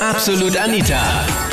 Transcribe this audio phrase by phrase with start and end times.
[0.00, 0.98] Absolut Anita.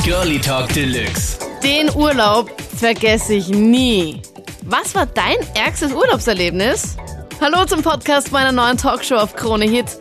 [0.06, 1.38] Girlie Talk Deluxe.
[1.62, 4.22] Den Urlaub vergesse ich nie.
[4.64, 6.96] Was war dein ärgstes Urlaubserlebnis?
[7.42, 10.00] Hallo zum Podcast meiner neuen Talkshow auf Krone Hit.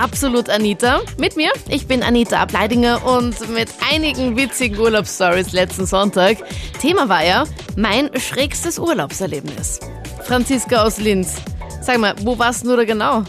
[0.00, 1.00] Absolut Anita.
[1.18, 6.36] Mit mir, ich bin Anita Ableidinger und mit einigen witzigen Urlaubsstories letzten Sonntag.
[6.80, 7.42] Thema war ja
[7.76, 9.80] mein schrägstes Urlaubserlebnis.
[10.22, 11.42] Franziska aus Linz.
[11.80, 13.24] Sag mal, wo warst du da genau?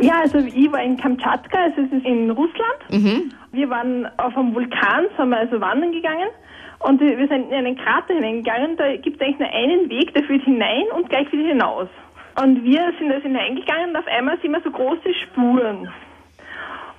[0.00, 2.80] Ja, also ich war in Kamtschatka, also es ist in Russland.
[2.90, 3.32] Mhm.
[3.52, 6.28] Wir waren auf einem Vulkan, sind wir also wandern gegangen
[6.80, 8.76] und wir sind in einen Krater hineingegangen.
[8.76, 11.88] Da gibt es eigentlich nur einen Weg, der führt hinein und gleich wieder hinaus.
[12.40, 15.88] Und wir sind also hineingegangen und auf einmal sehen wir so große Spuren.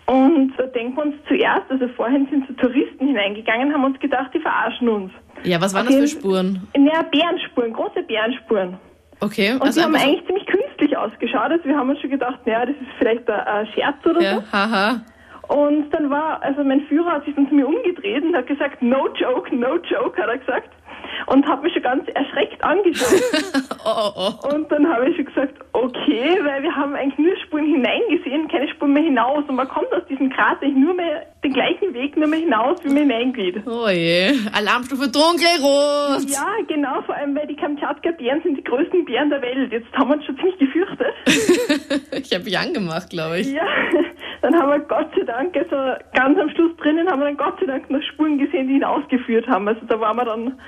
[0.07, 4.31] Und da denken wir uns zuerst, also vorhin sind so Touristen hineingegangen, haben uns gedacht,
[4.33, 5.11] die verarschen uns.
[5.43, 6.67] Ja, was waren das für Spuren?
[6.75, 8.77] Naja, Bärenspuren, große Bärenspuren.
[9.21, 11.51] Okay, Und also die haben so- eigentlich ziemlich künstlich ausgeschaut.
[11.51, 15.01] Also wir haben uns schon gedacht, naja, das ist vielleicht ein, Scherz oder Ja, haha.
[15.49, 18.83] Und dann war, also mein Führer hat sich dann zu mir umgedreht und hat gesagt,
[18.83, 20.69] no joke, no joke, hat er gesagt.
[21.25, 23.21] Und hat mich schon ganz erschreckt angeschaut.
[23.85, 24.53] Oh, oh, oh.
[24.53, 28.67] und dann habe ich schon gesagt, okay, weil wir haben eigentlich nur Spuren hineingesehen, keine
[28.67, 29.45] Spuren mehr hinaus.
[29.47, 32.77] Und man kommt aus diesem Krater eigentlich nur mehr den gleichen Weg nur mehr hinaus,
[32.83, 33.65] wie man hineingeht.
[33.65, 34.33] Oh je.
[34.53, 36.29] Alarmstufe dunkelrot.
[36.29, 39.71] Ja, genau, vor allem, weil die Kamtschatka-Bären sind die größten Bären der Welt.
[39.71, 41.13] Jetzt haben wir uns schon ziemlich gefürchtet.
[42.21, 43.51] Ich habe mich angemacht, glaube ich.
[43.51, 43.65] Ja,
[44.41, 45.75] dann haben wir Gott sei Dank, also
[46.13, 48.83] ganz am Schluss drinnen haben wir dann Gott sei Dank noch Spuren gesehen, die ihn
[48.83, 49.67] ausgeführt haben.
[49.67, 50.59] Also da waren wir dann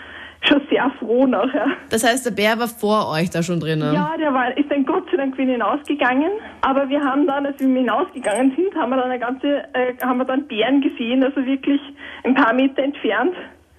[0.42, 1.68] schon sehr froh nachher.
[1.90, 3.94] Das heißt, der Bär war vor euch da schon drinnen.
[3.94, 6.32] Ja, der war, ist dann Gott sei Dank wieder hinausgegangen.
[6.62, 10.18] Aber wir haben dann, als wir hinausgegangen sind, haben wir dann eine ganze, äh, haben
[10.18, 11.82] wir dann Bären gesehen, also wirklich
[12.24, 13.36] ein paar Meter entfernt.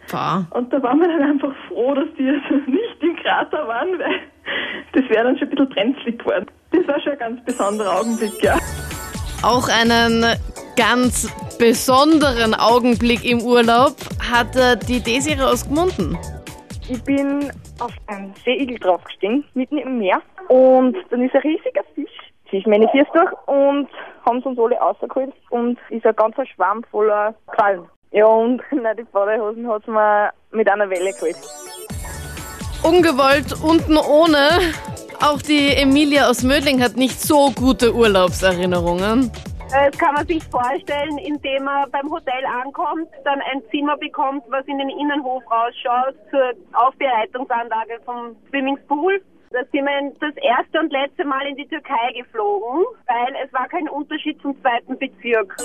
[0.09, 0.47] Pah.
[0.51, 4.21] Und da waren wir dann einfach froh, dass die also nicht im Krater waren, weil
[4.93, 6.47] das wäre dann schon ein bisschen brenzlig geworden.
[6.71, 8.57] Das war schon ein ganz besonderer Augenblick, ja.
[9.43, 10.25] Auch einen
[10.77, 13.97] ganz besonderen Augenblick im Urlaub
[14.31, 16.17] hatte die Desiree aus Gmunden.
[16.89, 20.23] Ich bin auf einen Seeigel draufgestiegen, mitten im Meer.
[20.49, 22.11] Und dann ist ein riesiger Fisch
[22.51, 23.89] zwischen meine Füße durch und
[24.25, 27.85] haben sie uns alle rausgeholt und ist ein ganzer Schwamm voller Quallen.
[28.13, 31.37] Ja, und nein, die Badehosen hat mir mit einer Welle geholt.
[32.85, 34.73] Ungewollt unten ohne.
[35.23, 39.31] Auch die Emilia aus Mödling hat nicht so gute Urlaubserinnerungen.
[39.71, 44.67] Das kann man sich vorstellen, indem man beim Hotel ankommt, dann ein Zimmer bekommt, was
[44.67, 49.23] in den Innenhof rausschaut, zur Aufbereitungsanlage vom Swimmingpool.
[49.53, 53.69] Da sind wir das erste und letzte Mal in die Türkei geflogen, weil es war
[53.69, 55.57] kein Unterschied zum zweiten Bezirk.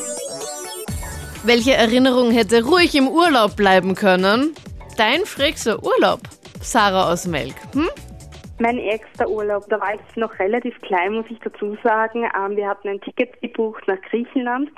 [1.44, 4.53] Welche Erinnerung hätte ruhig im Urlaub bleiben können?
[4.97, 6.19] Dein schrägster Urlaub,
[6.62, 7.56] Sarah aus Melk.
[7.74, 7.89] Hm?
[8.59, 12.28] Mein ärgster Urlaub, da war ich noch relativ klein, muss ich dazu sagen.
[12.35, 14.72] Ähm, wir hatten ein Ticket gebucht nach Griechenland.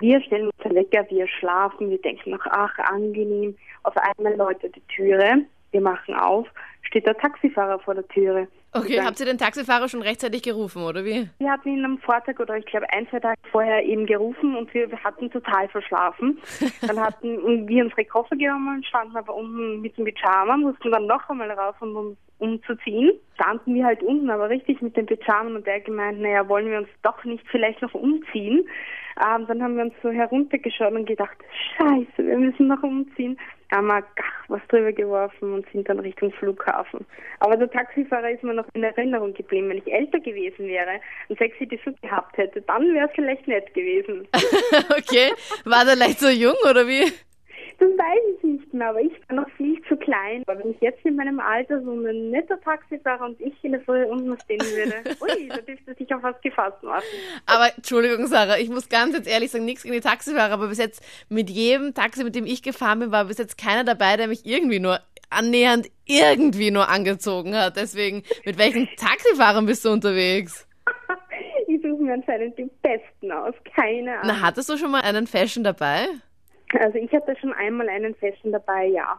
[0.00, 3.56] Wir stellen uns lecker, wir schlafen, wir denken noch, ach, angenehm.
[3.84, 6.46] Auf einmal läutet die Türe, wir machen auf,
[6.82, 8.48] steht der Taxifahrer vor der Türe.
[8.72, 11.28] Okay, Und habt ihr den Taxifahrer schon rechtzeitig gerufen, oder wie?
[11.38, 14.72] Wir hatten ihn am Vortag oder ich glaube ein, zwei Tage vorher eben gerufen und
[14.74, 16.38] wir hatten total verschlafen.
[16.86, 21.26] Dann hatten wir unsere Koffer genommen, standen aber unten mit dem Pyjama, mussten dann noch
[21.30, 23.12] einmal rauf, um uns umzuziehen.
[23.34, 26.78] Standen wir halt unten, aber richtig mit den Pyjamas und er gemeint, naja, wollen wir
[26.78, 28.68] uns doch nicht vielleicht noch umziehen?
[29.18, 31.36] Ähm, dann haben wir uns so heruntergeschaut und gedacht,
[31.76, 33.38] scheiße, wir müssen noch umziehen.
[33.72, 34.04] Haben wir
[34.48, 37.04] was drüber geworfen und sind dann Richtung Flughafen.
[37.40, 39.70] Aber der Taxifahrer ist mir noch in Erinnerung geblieben.
[39.70, 43.72] Wenn ich älter gewesen wäre und sexy Besuch gehabt hätte, dann wäre es vielleicht nett
[43.74, 44.28] gewesen.
[44.90, 45.32] okay,
[45.64, 47.10] war der leicht so jung, oder wie?
[47.78, 50.42] Das weiß ich nicht mehr, aber ich war noch viel zu klein.
[50.46, 53.82] Aber wenn ich jetzt in meinem Alter so ein netter Taxifahrer und ich in der
[53.82, 57.04] Früh unten stehen würde, ui, da dürfte sich auf was gefasst machen.
[57.44, 60.78] Aber Entschuldigung, Sarah, ich muss ganz jetzt ehrlich sagen, nichts gegen die Taxifahrer, aber bis
[60.78, 64.28] jetzt mit jedem Taxi, mit dem ich gefahren bin, war bis jetzt keiner dabei, der
[64.28, 67.76] mich irgendwie nur annähernd irgendwie nur angezogen hat.
[67.76, 70.66] Deswegen, mit welchen Taxifahrern bist du unterwegs?
[71.68, 74.24] Ich suche mir anscheinend die Besten aus, keine Ahnung.
[74.24, 76.06] Na, hattest du schon mal einen Fashion dabei?
[76.78, 79.18] Also ich hatte schon einmal einen Fashion dabei, ja.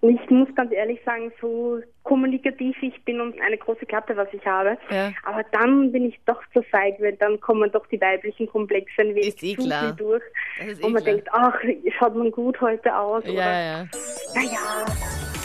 [0.00, 4.28] Und ich muss ganz ehrlich sagen, so kommunikativ ich bin und eine große Klappe, was
[4.32, 4.76] ich habe.
[4.90, 5.12] Ja.
[5.24, 9.14] Aber dann bin ich doch zu feig, weil dann kommen doch die weiblichen Komplexe ein
[9.14, 9.84] wenig Ist eh zu klar.
[9.86, 10.22] viel durch.
[10.66, 11.14] Ist eh und man klar.
[11.14, 11.54] denkt, ach,
[11.98, 13.24] schaut man gut heute aus.
[13.24, 13.86] Ja, oder, ja.
[14.34, 14.86] Naja,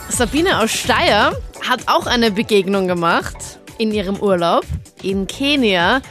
[0.09, 1.31] Sabine aus Steyr
[1.67, 4.63] hat auch eine Begegnung gemacht in ihrem Urlaub
[5.01, 6.01] in Kenia.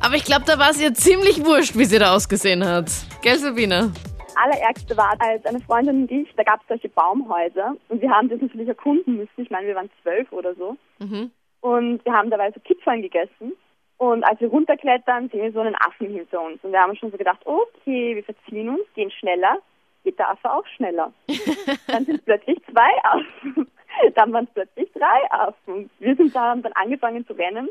[0.00, 2.86] Aber ich glaube, da war es ihr ziemlich wurscht, wie sie da ausgesehen hat.
[3.22, 3.92] Gell, Sabine?
[4.36, 8.28] Allerärgste war, als eine Freundin und ich, da gab es solche Baumhäuser und wir haben
[8.28, 9.40] das natürlich erkunden müssen.
[9.42, 10.76] Ich meine, wir waren zwölf oder so.
[10.98, 11.30] Mhm.
[11.60, 13.52] Und wir haben dabei so Kipferl gegessen.
[13.98, 16.62] Und als wir runterklettern, sehen wir so einen Affen hinter uns.
[16.64, 19.58] Und wir haben schon so gedacht, okay, wir verziehen uns, gehen schneller,
[20.02, 21.12] geht der Affe auch schneller.
[21.86, 23.68] dann sind plötzlich zwei Affen.
[24.14, 25.90] Dann waren es plötzlich drei Affen.
[25.98, 27.68] Wir sind da haben dann angefangen zu rennen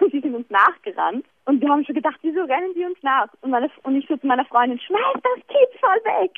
[0.00, 1.24] und die sind uns nachgerannt.
[1.44, 3.28] Und wir haben schon gedacht, wieso rennen die uns nach?
[3.40, 6.32] Und, meine, und ich so zu meiner Freundin, schmeiß das Kipferl weg!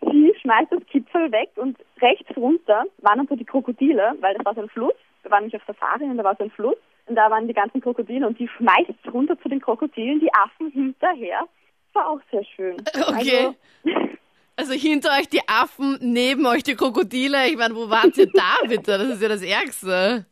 [0.00, 4.44] Sie schmeißt das Kipferl weg und rechts runter waren dann so die Krokodile, weil das
[4.44, 4.94] war so ein Fluss.
[5.22, 6.76] Wir waren nicht auf Safari und da war so ein Fluss.
[7.06, 10.70] Und da waren die ganzen Krokodile und die schmeißt runter zu den Krokodilen, die Affen
[10.70, 11.46] hinterher.
[11.92, 12.76] Das war auch sehr schön.
[12.94, 13.54] Okay.
[13.84, 14.06] Also,
[14.56, 17.46] also hinter euch die Affen, neben euch die Krokodile.
[17.48, 18.98] Ich meine, wo wart ihr da bitte?
[18.98, 20.26] Das ist ja das Ärgste.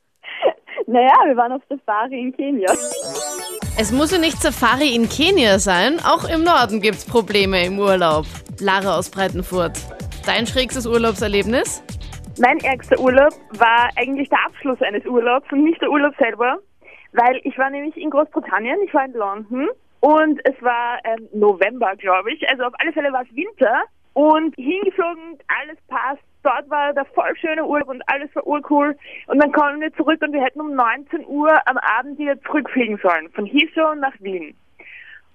[0.87, 2.71] Naja, wir waren auf Safari in Kenia.
[3.79, 5.99] Es muss ja nicht Safari in Kenia sein.
[6.05, 8.27] Auch im Norden gibt es Probleme im Urlaub.
[8.61, 9.79] Lara aus Breitenfurt.
[10.27, 11.83] Dein schrägstes Urlaubserlebnis?
[12.39, 16.59] Mein ärgster Urlaub war eigentlich der Abschluss eines Urlaubs und nicht der Urlaub selber,
[17.13, 19.69] weil ich war nämlich in Großbritannien, ich war in London
[20.01, 22.47] und es war ähm, November, glaube ich.
[22.49, 23.85] Also auf alle Fälle war es Winter
[24.15, 26.23] und hingeflogen, alles passt.
[26.43, 28.97] Dort war der voll schöne Urlaub und alles war urcool.
[29.27, 32.99] Und dann kommen wir zurück und wir hätten um 19 Uhr am Abend wieder zurückfliegen
[33.03, 34.55] sollen, von Heathrow nach Wien.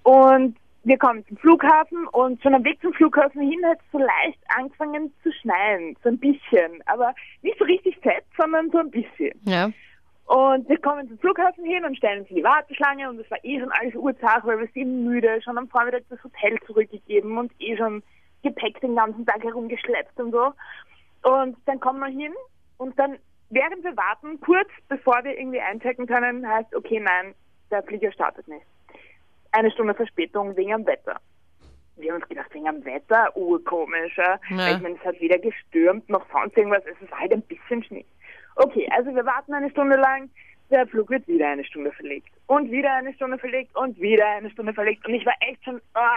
[0.02, 3.98] Und wir kommen zum Flughafen und schon am Weg zum Flughafen hin hat es so
[3.98, 8.90] leicht angefangen zu schneien, so ein bisschen, aber nicht so richtig fett, sondern so ein
[8.90, 9.38] bisschen.
[9.44, 9.70] Ja.
[10.24, 13.44] Und wir kommen zum Flughafen hin und stellen uns in die Warteschlange und es war
[13.44, 17.52] eh schon alles Uhrzeit, weil wir sind müde, schon am Vormittag das Hotel zurückgegeben und
[17.58, 18.02] eh schon
[18.42, 20.52] Gepäck den ganzen Tag herumgeschleppt und so.
[21.22, 22.32] Und dann kommen wir hin
[22.78, 23.18] und dann,
[23.50, 27.34] während wir warten, kurz bevor wir irgendwie einchecken können, heißt, okay, nein,
[27.70, 28.64] der Flieger startet nicht.
[29.52, 31.16] Eine Stunde Verspätung wegen am Wetter.
[31.96, 34.16] Wir haben uns gedacht, wegen am Wetter, urkomisch.
[34.16, 34.38] Ja.
[34.48, 38.06] Ich meine, es hat weder gestürmt noch sonst irgendwas, es war halt ein bisschen Schnee.
[38.56, 40.30] Okay, also wir warten eine Stunde lang,
[40.70, 42.28] der Flug wird wieder eine Stunde verlegt.
[42.46, 45.06] Und wieder eine Stunde verlegt und wieder eine Stunde verlegt.
[45.06, 46.14] Und ich war echt schon, ah,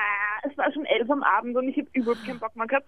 [0.50, 2.88] es war schon elf am Abend und ich habe überhaupt keinen Bock mehr gehabt.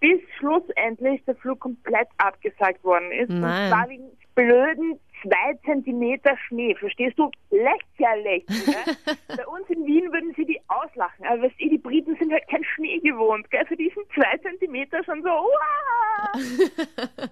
[0.00, 3.30] Bis schlussendlich der Flug komplett abgesagt worden ist.
[3.30, 3.64] Nein.
[3.64, 6.74] Und zwar wegen blöden zwei Zentimeter Schnee.
[6.74, 7.30] Verstehst du?
[7.50, 8.44] Lächerlich.
[8.48, 9.14] Ne?
[9.36, 11.24] Bei uns in Wien würden sie die auslachen.
[11.26, 13.50] Aber weißt du, die Briten sind halt kein Schnee gewohnt.
[13.50, 13.64] Gell?
[13.66, 16.32] Für diesen zwei Zentimeter schon so, uah!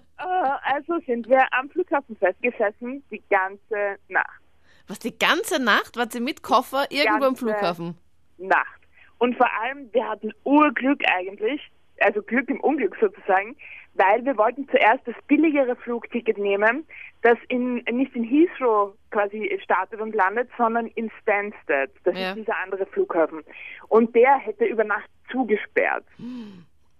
[0.91, 4.41] Also sind wir am Flughafen festgesessen, die ganze Nacht.
[4.87, 5.95] Was, die ganze Nacht?
[5.95, 7.97] Wart ihr mit Koffer irgendwo am Flughafen?
[8.37, 8.81] Nacht.
[9.17, 11.61] Und vor allem, wir hatten Urglück eigentlich,
[11.99, 13.55] also Glück im Unglück sozusagen,
[13.93, 16.85] weil wir wollten zuerst das billigere Flugticket nehmen,
[17.21, 21.91] das in, nicht in Heathrow quasi startet und landet, sondern in Stansted.
[22.03, 22.31] Das Ja.
[22.31, 23.43] ist dieser andere Flughafen.
[23.87, 26.05] Und der hätte über Nacht zugesperrt.